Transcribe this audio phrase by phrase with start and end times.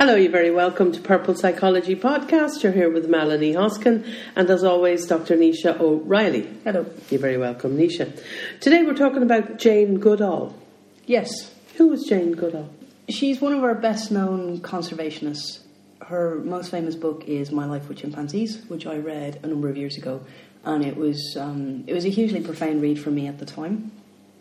[0.00, 2.62] Hello, you're very welcome to Purple Psychology Podcast.
[2.62, 4.02] You're here with Melanie Hoskin
[4.34, 5.36] and, as always, Dr.
[5.36, 6.48] Nisha O'Reilly.
[6.64, 6.86] Hello.
[7.10, 8.18] You're very welcome, Nisha.
[8.60, 10.56] Today we're talking about Jane Goodall.
[11.04, 11.54] Yes.
[11.76, 12.70] Who was Jane Goodall?
[13.10, 15.58] She's one of our best known conservationists.
[16.00, 19.76] Her most famous book is My Life with Chimpanzees, which I read a number of
[19.76, 20.24] years ago,
[20.64, 23.92] and it was um, it was a hugely profound read for me at the time.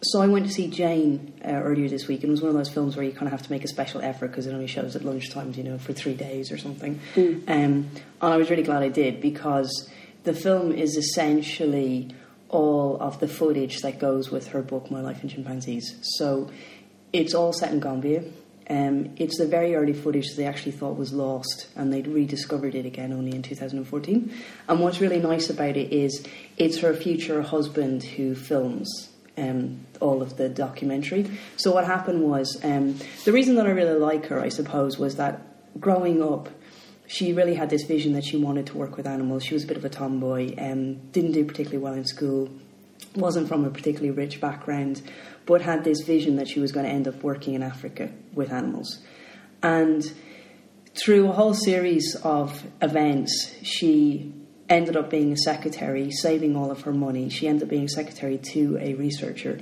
[0.02, 2.56] So I went to see Jane uh, earlier this week, and it was one of
[2.56, 4.68] those films where you kind of have to make a special effort because it only
[4.68, 7.00] shows at lunchtimes, you know, for three days or something.
[7.16, 7.36] Mm.
[7.42, 9.90] Um, and I was really glad I did because
[10.24, 12.16] the film is essentially
[12.48, 15.98] all of the footage that goes with her book, My Life in Chimpanzees.
[16.18, 16.50] So
[17.12, 18.24] it's all set in Gambia.
[18.70, 22.76] Um, it's the very early footage that they actually thought was lost, and they'd rediscovered
[22.76, 24.32] it again only in 2014.
[24.68, 26.26] And what's really nice about it is
[26.57, 31.29] it's her future husband who films um, all of the documentary.
[31.57, 35.16] So what happened was um, the reason that I really like her, I suppose, was
[35.16, 35.42] that
[35.80, 36.50] growing up,
[37.08, 39.44] she really had this vision that she wanted to work with animals.
[39.44, 42.50] She was a bit of a tomboy, um, didn't do particularly well in school,
[43.16, 45.02] wasn't from a particularly rich background,
[45.45, 48.52] but had this vision that she was going to end up working in Africa with
[48.52, 49.00] animals.
[49.64, 50.04] And
[50.95, 54.34] through a whole series of events, she
[54.70, 57.30] ended up being a secretary, saving all of her money.
[57.30, 59.59] She ended up being secretary to a researcher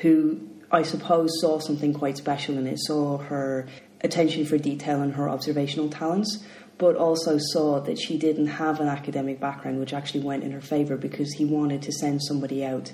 [0.00, 3.66] who I suppose saw something quite special in it, saw her
[4.00, 6.44] attention for detail and her observational talents,
[6.78, 10.60] but also saw that she didn't have an academic background, which actually went in her
[10.60, 12.92] favour because he wanted to send somebody out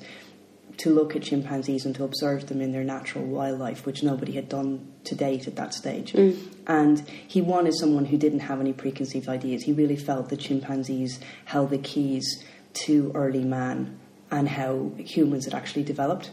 [0.81, 4.48] to look at chimpanzees and to observe them in their natural wildlife, which nobody had
[4.48, 6.14] done to date at that stage.
[6.14, 6.39] Mm.
[6.67, 9.64] And he wanted someone who didn't have any preconceived ideas.
[9.64, 13.98] He really felt that chimpanzees held the keys to early man
[14.31, 16.31] and how humans had actually developed.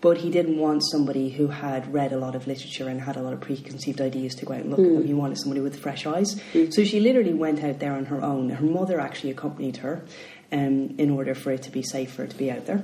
[0.00, 3.22] But he didn't want somebody who had read a lot of literature and had a
[3.22, 5.06] lot of preconceived ideas to go out and look at them.
[5.06, 6.40] He wanted somebody with fresh eyes.
[6.70, 8.48] So she literally went out there on her own.
[8.50, 10.02] Her mother actually accompanied her
[10.52, 12.82] um, in order for it to be safe for her to be out there.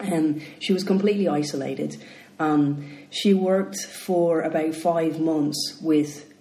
[0.00, 1.96] Um, she was completely isolated.
[2.38, 6.32] Um, she worked for about five months with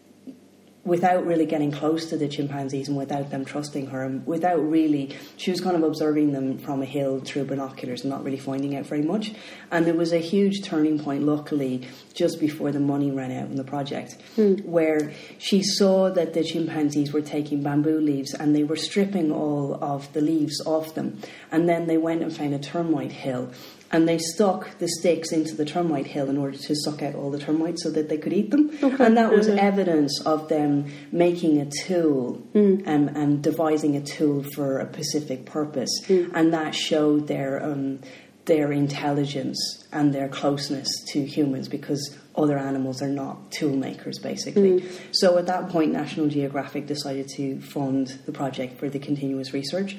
[0.86, 5.16] without really getting close to the chimpanzees and without them trusting her and without really
[5.36, 8.76] she was kind of observing them from a hill through binoculars and not really finding
[8.76, 9.34] out very much.
[9.72, 13.56] And there was a huge turning point luckily just before the money ran out in
[13.56, 14.54] the project hmm.
[14.64, 19.84] where she saw that the chimpanzees were taking bamboo leaves and they were stripping all
[19.84, 21.20] of the leaves off them.
[21.52, 23.52] And then they went and found a termite hill
[23.96, 27.32] and they stuck the sticks into the termite hill in order to suck out all
[27.32, 28.70] the termites so that they could eat them.
[29.00, 34.80] And that was evidence of them making a tool um, and devising a tool for
[34.80, 35.90] a specific purpose.
[36.10, 38.02] And that showed their um,
[38.44, 44.86] their intelligence and their closeness to humans because other animals are not tool makers basically.
[45.14, 49.98] So at that point National Geographic decided to fund the project for the continuous research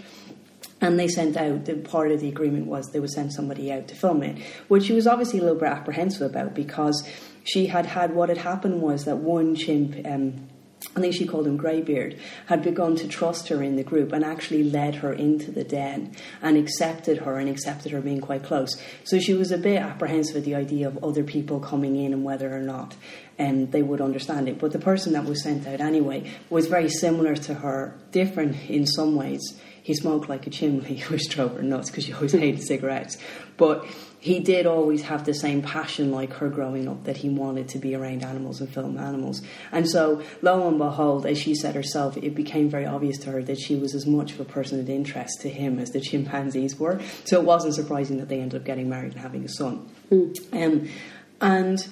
[0.80, 3.88] and they sent out the part of the agreement was they would send somebody out
[3.88, 7.08] to film it, which she was obviously a little bit apprehensive about because
[7.44, 10.06] she had had what had happened was that one chimp.
[10.06, 10.48] Um,
[10.94, 14.22] I think she called him Greybeard, had begun to trust her in the group and
[14.24, 18.80] actually led her into the den and accepted her and accepted her being quite close.
[19.04, 22.24] So she was a bit apprehensive at the idea of other people coming in and
[22.24, 22.94] whether or not
[23.38, 24.58] um, they would understand it.
[24.58, 28.86] But the person that was sent out anyway was very similar to her, different in
[28.86, 29.58] some ways.
[29.86, 33.18] He smoked like a chimney, which drove her nuts because she always hated cigarettes.
[33.56, 33.86] But
[34.18, 37.78] he did always have the same passion like her growing up that he wanted to
[37.78, 39.42] be around animals and film animals.
[39.70, 43.44] And so, lo and behold, as she said herself, it became very obvious to her
[43.44, 46.74] that she was as much of a person of interest to him as the chimpanzees
[46.80, 47.00] were.
[47.24, 49.88] So it wasn't surprising that they ended up getting married and having a son.
[50.52, 50.88] Um,
[51.40, 51.86] and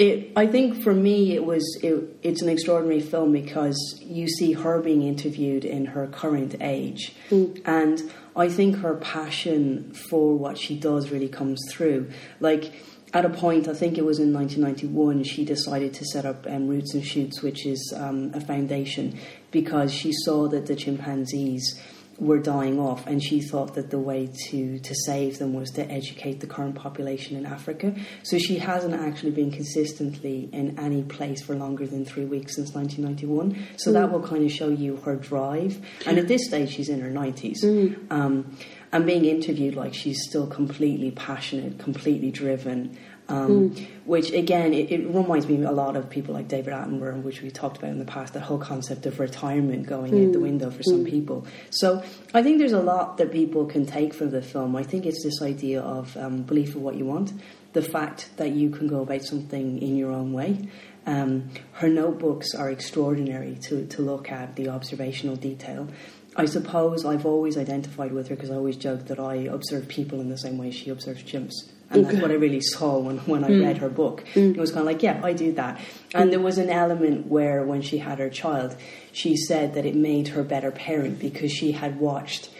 [0.00, 4.54] it, I think for me, it was it, it's an extraordinary film because you see
[4.54, 10.78] her being interviewed in her current age, and I think her passion for what she
[10.78, 12.10] does really comes through.
[12.40, 12.72] Like
[13.12, 16.66] at a point, I think it was in 1991, she decided to set up um,
[16.66, 19.18] Roots and Shoots, which is um, a foundation,
[19.50, 21.78] because she saw that the chimpanzees
[22.20, 25.90] were dying off, and she thought that the way to, to save them was to
[25.90, 27.94] educate the current population in Africa.
[28.22, 32.74] So she hasn't actually been consistently in any place for longer than three weeks since
[32.74, 33.78] 1991.
[33.78, 35.80] So that will kind of show you her drive.
[36.06, 37.64] And at this stage, she's in her 90s.
[38.10, 38.56] Um,
[38.92, 42.96] and being interviewed, like she's still completely passionate, completely driven.
[43.30, 43.74] Um,
[44.04, 47.50] Which again, it, it reminds me a lot of people like David Attenborough, which we
[47.50, 48.34] talked about in the past.
[48.34, 51.46] That whole concept of retirement going out the window for some people.
[51.70, 52.02] So
[52.34, 54.74] I think there's a lot that people can take from the film.
[54.74, 57.32] I think it's this idea of um, belief of what you want,
[57.72, 60.68] the fact that you can go about something in your own way.
[61.06, 65.88] Um, her notebooks are extraordinary to, to look at the observational detail.
[66.36, 70.20] I suppose I've always identified with her because I always joke that I observe people
[70.20, 71.54] in the same way she observes chimps.
[71.90, 74.24] And that's what I really saw when, when I read her book.
[74.34, 75.80] It was kind of like, yeah, I do that.
[76.14, 78.76] And there was an element where, when she had her child,
[79.12, 82.50] she said that it made her better parent because she had watched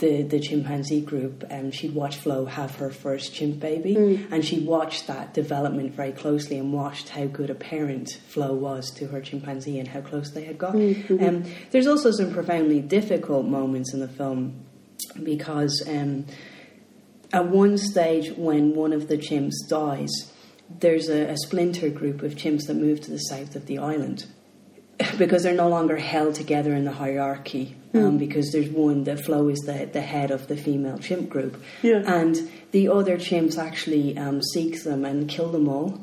[0.00, 3.94] the, the chimpanzee group, um, she'd watched Flo have her first chimp baby,
[4.30, 8.90] and she watched that development very closely and watched how good a parent Flo was
[8.92, 10.74] to her chimpanzee and how close they had got.
[10.74, 14.64] Um, there's also some profoundly difficult moments in the film
[15.22, 16.24] because um,
[17.32, 20.10] at one stage, when one of the chimps dies,
[20.78, 24.26] there's a, a splinter group of chimps that move to the south of the island
[25.18, 27.76] because they're no longer held together in the hierarchy.
[27.92, 31.60] Um, because there's one, the Flo is the, the head of the female chimp group.
[31.82, 32.04] Yeah.
[32.06, 36.00] And the other chimps actually um, seek them and kill them all.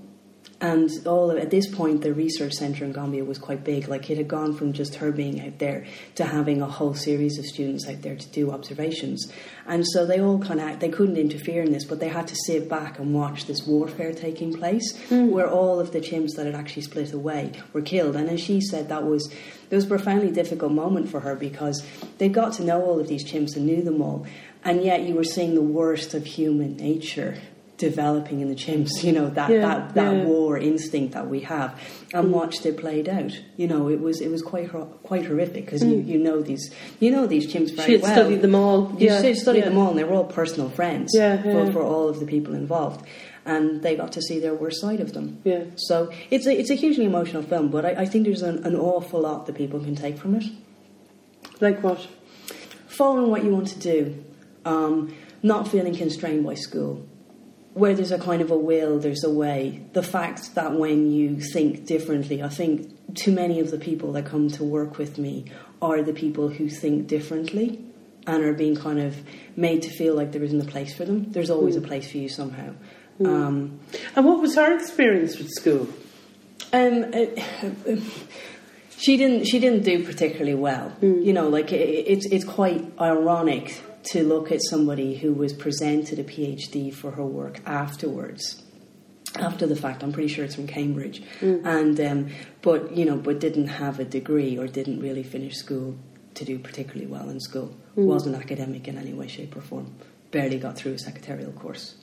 [0.59, 3.87] And all of, at this point, the research centre in Gambia was quite big.
[3.87, 7.37] Like it had gone from just her being out there to having a whole series
[7.37, 9.31] of students out there to do observations.
[9.67, 12.35] And so they all kind of they couldn't interfere in this, but they had to
[12.35, 15.29] sit back and watch this warfare taking place, mm.
[15.29, 18.15] where all of the chimps that had actually split away were killed.
[18.15, 19.31] And as she said, that was
[19.69, 21.85] it was a profoundly difficult moment for her because
[22.17, 24.25] they got to know all of these chimps and knew them all,
[24.63, 27.37] and yet you were seeing the worst of human nature
[27.77, 30.23] developing in the chimps, you know, that, Yeah, that, that yeah.
[30.23, 31.79] war instinct that we have,
[32.13, 33.39] and watched it played out.
[33.55, 34.69] You know, it was it was quite
[35.03, 38.11] quite horrific because you, you know these you know these chimps very She well.
[38.11, 38.91] studied them all.
[38.97, 39.65] You yeah, should study yeah.
[39.69, 42.53] them all, and they were all personal friends Yeah, for, for all of the people
[42.55, 43.05] involved,
[43.45, 45.39] and they got to see their worst side of them.
[45.43, 45.65] Yeah.
[45.75, 48.75] So it's a it's a hugely emotional film, but I, I think there's an, an
[48.75, 50.45] awful lot that people can take from it
[51.61, 52.07] Like what?
[52.87, 54.23] following what you want to do,
[54.65, 55.13] um,
[55.43, 57.05] not feeling constrained by school.
[57.77, 59.81] Where there's a kind of a will, there's a way.
[59.93, 62.73] The fact that when you think differently, I think
[63.15, 65.45] too many of the people that come to work with me
[65.81, 67.79] are the people who think differently
[68.25, 69.15] and are being kind of
[69.55, 71.31] made to feel like there isn't a place for them.
[71.31, 72.73] There's always a place for you somehow.
[73.23, 73.79] Um,
[74.15, 75.87] And what was her experience with school?
[76.73, 77.95] um, uh,
[78.97, 79.45] she didn't.
[79.45, 80.91] She didn't do particularly well.
[81.01, 83.81] You know, like it, it's it's quite ironic
[84.11, 88.63] to look at somebody who was presented a PhD for her work afterwards.
[89.35, 92.29] After the fact, I'm pretty sure it's from Cambridge, and um,
[92.61, 95.95] but you know, but didn't have a degree or didn't really finish school
[96.33, 97.75] to do particularly well in school.
[97.95, 99.93] Wasn't academic in any way, shape, or form.
[100.31, 101.96] Barely got through a secretarial course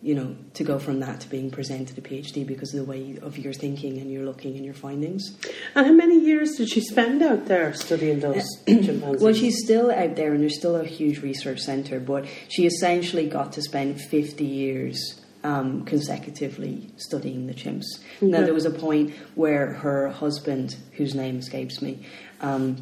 [0.00, 3.18] you know, to go from that to being presented a PhD because of the way
[3.20, 5.36] of your thinking and your looking and your findings.
[5.74, 9.20] And how many years did she spend out there studying those chimpanzees?
[9.20, 13.28] Well, she's still out there and there's still a huge research centre, but she essentially
[13.28, 17.86] got to spend 50 years um, consecutively studying the chimps.
[18.20, 22.06] Now, there was a point where her husband, whose name escapes me,
[22.40, 22.76] um,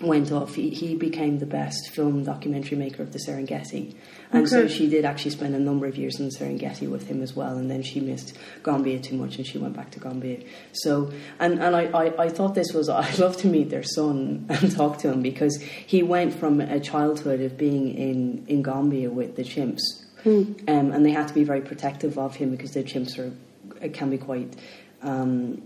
[0.00, 0.54] went off.
[0.54, 3.94] He, he became the best film documentary maker of the Serengeti.
[4.32, 7.22] And so she did actually spend a number of years in the Serengeti with him
[7.22, 7.56] as well.
[7.56, 10.40] And then she missed Gambia too much and she went back to Gambia.
[10.72, 14.46] So, and, and I, I, I thought this was, I'd love to meet their son
[14.48, 19.10] and talk to him because he went from a childhood of being in, in Gambia
[19.10, 19.80] with the chimps.
[20.68, 24.10] Um, and they had to be very protective of him because the chimps are, can
[24.10, 24.54] be quite
[25.02, 25.62] um,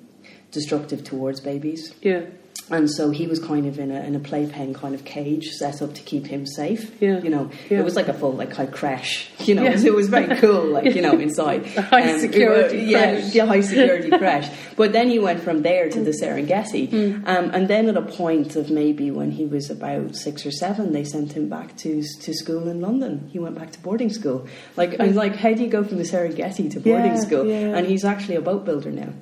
[0.52, 1.92] destructive towards babies.
[2.02, 2.26] yeah,
[2.70, 5.82] And so he was kind of in a, in a playpen kind of cage set
[5.82, 6.90] up to keep him safe.
[7.00, 7.20] Yeah.
[7.20, 7.80] You know, Yeah.
[7.80, 9.28] it was like a full like high crash.
[9.44, 9.78] You know, Yeah.
[9.78, 10.64] it, was, very cool.
[10.64, 13.34] Like you know, inside A high Um, security yeah, crash.
[13.34, 14.48] yeah, high security crash.
[14.76, 16.20] But then he went from there to the Mm.
[16.22, 16.82] Serengeti,
[17.28, 20.92] um, and then at a point of maybe when he was about six or seven,
[20.92, 23.28] they sent him back to to school in London.
[23.30, 24.46] He went back to boarding school.
[24.78, 27.50] Like I was like, how do you go from the Serengeti to boarding school?
[27.50, 29.12] And he's actually a boat builder now.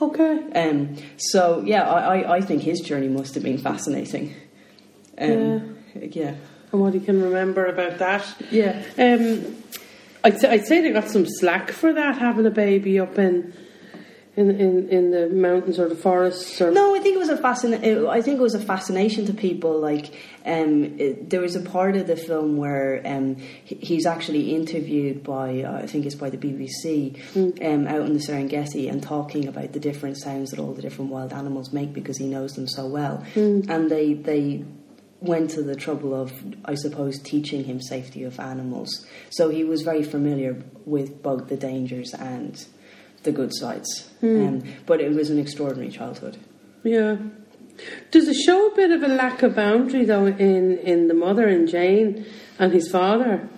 [0.00, 0.52] Okay.
[0.54, 4.34] Um, so yeah, I, I, I think his journey must have been fascinating.
[5.18, 6.34] Um, yeah.
[6.72, 8.26] And what he can remember about that?
[8.50, 8.82] Yeah.
[8.98, 9.56] Um,
[10.24, 13.54] I'd, say, I'd say they got some slack for that, having a baby up in
[14.36, 16.60] in in, in the mountains or the forests.
[16.60, 19.32] Or No, I think it was a fascin- I think it was a fascination to
[19.32, 19.80] people.
[19.80, 20.12] Like,
[20.44, 25.62] um, it, there was a part of the film where um, he's actually interviewed by,
[25.62, 27.16] uh, I think it's by the BBC,
[27.64, 31.10] um, out in the Serengeti, and talking about the different sounds that all the different
[31.10, 33.24] wild animals make because he knows them so well.
[33.34, 34.64] And they they
[35.20, 36.30] went to the trouble of,
[36.66, 39.06] I suppose, teaching him safety of animals.
[39.30, 42.62] So he was very familiar with both the dangers and
[43.26, 44.08] the good sides.
[44.22, 46.38] Um, but it was an extraordinary childhood.
[46.82, 47.16] Yeah.
[48.10, 51.46] Does it show a bit of a lack of boundary though in, in the mother
[51.46, 52.24] and Jane
[52.58, 53.48] and his father,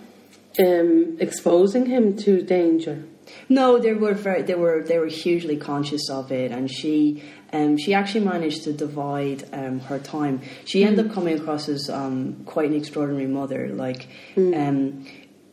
[0.59, 3.05] um, exposing him to danger?
[3.47, 7.23] No, they were very, they were they were hugely conscious of it, and she
[7.53, 10.41] um, she actually managed to divide um, her time.
[10.65, 13.69] She ended up coming across as um, quite an extraordinary mother.
[13.69, 15.05] Like, um,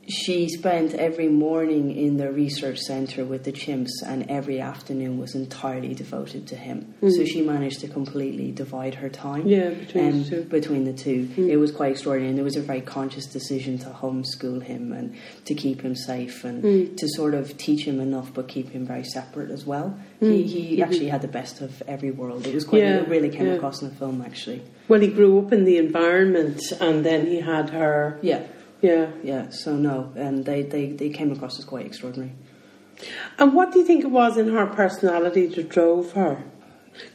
[0.09, 5.35] she spent every morning in the research center with the chimps, and every afternoon was
[5.35, 6.95] entirely devoted to him.
[7.01, 7.25] So hmm.
[7.25, 9.47] she managed to completely divide her time.
[9.47, 10.43] Yeah, between um, the two.
[10.45, 11.27] between the two.
[11.27, 11.51] Hmm.
[11.51, 15.17] It was quite extraordinary, and there was a very conscious decision to homeschool him and
[15.45, 16.95] to keep him safe and hmm.
[16.95, 19.99] to sort of teach him enough, but keep him very separate as well.
[20.21, 20.83] He, he mm-hmm.
[20.83, 22.47] actually had the best of every world.
[22.47, 22.83] It was quite.
[22.83, 23.55] Yeah, It really came yeah.
[23.55, 24.63] across in the film, actually.
[24.89, 28.19] Well, he grew up in the environment, and then he had her.
[28.23, 28.47] Yeah,
[28.81, 29.11] Yeah.
[29.23, 29.49] yeah.
[29.51, 32.33] So no, and they, they, they came across as quite extraordinary.
[33.39, 36.45] And what do you think it was in her personality that drove her?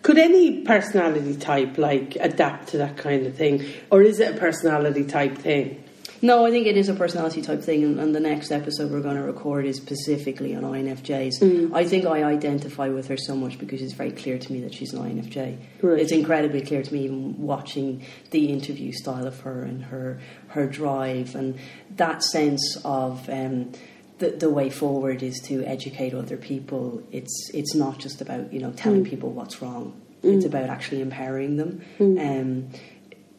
[0.03, 4.39] Could any personality type like adapt to that kind of thing, or is it a
[4.39, 5.83] personality type thing?
[6.23, 9.01] No, I think it is a personality type thing, and, and the next episode we're
[9.01, 11.73] going to record is specifically on INFJs.
[11.73, 14.73] I think I identify with her so much because it's very clear to me that
[14.73, 15.57] she's an INFJ.
[15.81, 15.99] Right.
[15.99, 20.67] It's incredibly clear to me, even watching the interview style of her and her her
[20.67, 21.57] drive and
[21.95, 23.29] that sense of.
[23.29, 23.71] Um,
[24.19, 27.01] the, the way forward is to educate other people.
[27.11, 29.99] It's it's not just about you know telling people what's wrong.
[30.23, 31.81] It's about actually empowering them.
[31.99, 32.69] Um,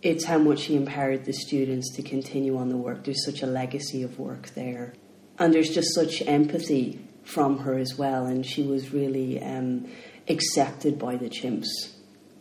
[0.03, 3.05] it's how much she empowered the students to continue on the work.
[3.05, 4.95] There's such a legacy of work there,
[5.39, 8.27] and there's just such empathy from her as well.
[8.27, 9.89] And she was really um,
[10.29, 11.69] accepted by the chimps.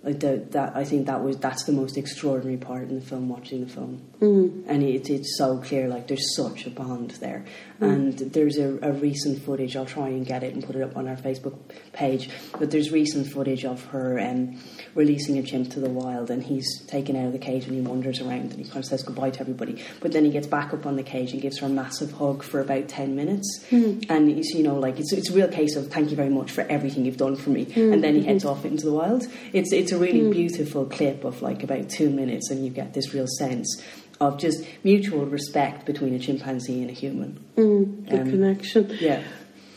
[0.03, 3.29] Like the, that, I think that was that's the most extraordinary part in the film.
[3.29, 4.63] Watching the film, mm.
[4.67, 5.87] and it, it's so clear.
[5.87, 7.45] Like there's such a bond there,
[7.79, 9.75] and there's a, a recent footage.
[9.75, 11.55] I'll try and get it and put it up on our Facebook
[11.93, 12.31] page.
[12.57, 14.59] But there's recent footage of her um,
[14.95, 17.81] releasing a chimp to the wild, and he's taken out of the cage and he
[17.81, 19.83] wanders around and he kind of says goodbye to everybody.
[19.99, 22.41] But then he gets back up on the cage and gives her a massive hug
[22.41, 25.91] for about ten minutes, and it's you know like it's it's a real case of
[25.91, 28.65] thank you very much for everything you've done for me, and then he heads off
[28.65, 29.27] into the wild.
[29.53, 30.31] It's it's a really mm.
[30.31, 33.81] beautiful clip of like about two minutes, and you get this real sense
[34.21, 37.43] of just mutual respect between a chimpanzee and a human.
[37.57, 38.95] Mm, the um, connection.
[38.99, 39.23] Yeah.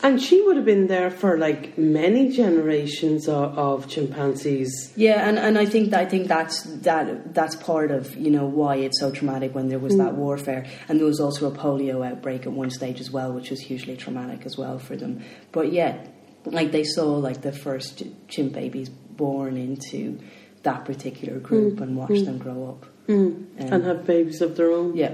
[0.03, 4.93] And she would have been there for like many generations of, of chimpanzees.
[4.95, 8.75] Yeah, and, and I think I think that's that that's part of you know why
[8.75, 10.17] it's so traumatic when there was that mm.
[10.17, 13.61] warfare, and there was also a polio outbreak at one stage as well, which was
[13.61, 15.23] hugely traumatic as well for them.
[15.51, 16.13] But yet,
[16.45, 20.19] like they saw like the first ch- chimp babies born into
[20.63, 22.85] that particular group and watched them grow up.
[23.07, 24.95] Um, and have babies of their own.
[24.97, 25.13] yeah,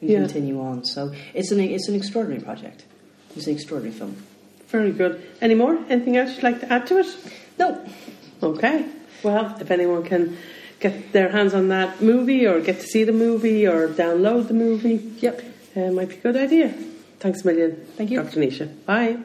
[0.00, 0.18] and Yeah.
[0.20, 0.84] continue on.
[0.84, 2.84] So it's an it's an extraordinary project.
[3.36, 4.16] It's an extraordinary film.
[4.68, 5.20] Very good.
[5.40, 5.78] Any more?
[5.88, 7.06] Anything else you'd like to add to it?
[7.58, 7.78] No,
[8.42, 8.84] Okay.
[9.22, 10.36] Well, if anyone can
[10.80, 14.54] get their hands on that movie or get to see the movie or download the
[14.54, 15.42] movie, Yep.
[15.76, 16.72] uh, might be a good idea.
[17.18, 17.76] Thanks a million.
[17.96, 18.22] Thank you.
[18.22, 18.40] Dr.
[18.40, 18.68] Nisha.
[18.86, 19.16] Bye.